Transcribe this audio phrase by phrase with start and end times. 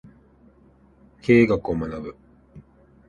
[1.21, 2.17] 経営学を学ぶ